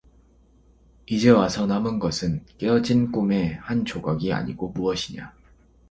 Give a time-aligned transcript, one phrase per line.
[1.05, 5.31] 이제와 서 남은 것은 깨어진 꿈의 한 조각이 아니고 무엇이냐.